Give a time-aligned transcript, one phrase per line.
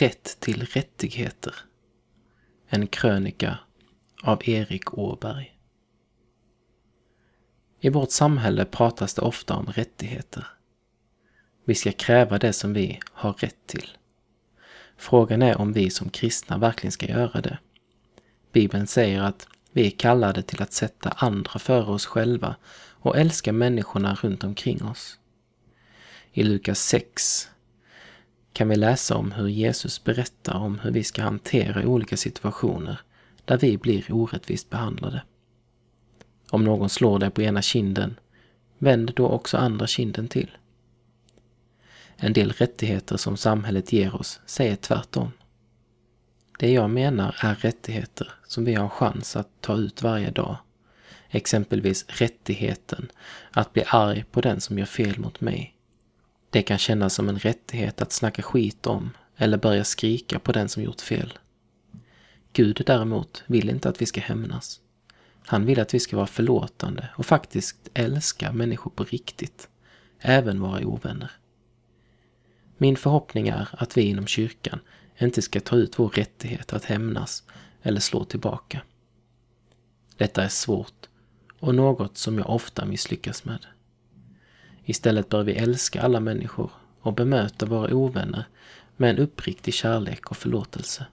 [0.00, 1.54] Rätt till rättigheter.
[2.68, 3.58] En krönika
[4.22, 5.58] av Erik Åberg.
[7.80, 10.46] I vårt samhälle pratas det ofta om rättigheter.
[11.64, 13.88] Vi ska kräva det som vi har rätt till.
[14.96, 17.58] Frågan är om vi som kristna verkligen ska göra det.
[18.52, 22.56] Bibeln säger att vi är kallade till att sätta andra före oss själva
[22.90, 25.18] och älska människorna runt omkring oss.
[26.32, 27.50] I Lukas 6
[28.58, 33.00] kan vi läsa om hur Jesus berättar om hur vi ska hantera olika situationer
[33.44, 35.22] där vi blir orättvist behandlade.
[36.50, 38.18] Om någon slår dig på ena kinden,
[38.78, 40.50] vänd då också andra kinden till.
[42.16, 45.30] En del rättigheter som samhället ger oss säger tvärtom.
[46.58, 50.56] Det jag menar är rättigheter som vi har chans att ta ut varje dag.
[51.28, 53.08] Exempelvis rättigheten
[53.50, 55.77] att bli arg på den som gör fel mot mig.
[56.50, 60.68] Det kan kännas som en rättighet att snacka skit om eller börja skrika på den
[60.68, 61.38] som gjort fel.
[62.52, 64.80] Gud däremot vill inte att vi ska hämnas.
[65.46, 69.68] Han vill att vi ska vara förlåtande och faktiskt älska människor på riktigt,
[70.20, 71.30] även våra ovänner.
[72.78, 74.80] Min förhoppning är att vi inom kyrkan
[75.18, 77.42] inte ska ta ut vår rättighet att hämnas
[77.82, 78.82] eller slå tillbaka.
[80.16, 81.08] Detta är svårt
[81.60, 83.66] och något som jag ofta misslyckas med.
[84.88, 88.44] Istället bör vi älska alla människor och bemöta våra ovänner
[88.96, 91.06] med en uppriktig kärlek och förlåtelse.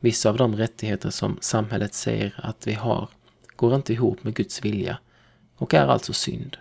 [0.00, 3.08] Vissa av de rättigheter som samhället säger att vi har
[3.56, 4.98] går inte ihop med Guds vilja
[5.56, 6.56] och är alltså synd.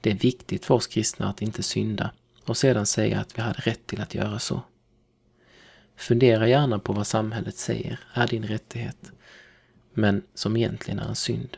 [0.00, 2.10] Det är viktigt för oss kristna att inte synda
[2.44, 4.62] och sedan säga att vi hade rätt till att göra så.
[5.96, 9.12] Fundera gärna på vad samhället säger är din rättighet,
[9.94, 11.56] men som egentligen är en synd.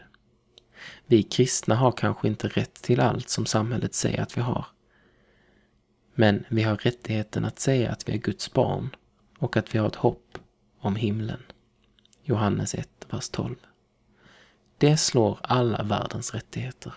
[1.07, 4.67] Vi kristna har kanske inte rätt till allt som samhället säger att vi har.
[6.15, 8.97] Men vi har rättigheten att säga att vi är Guds barn
[9.39, 10.39] och att vi har ett hopp
[10.79, 11.43] om himlen.
[12.23, 13.55] Johannes 1, vers 12.
[14.79, 16.93] Det slår alla världens rättigheter.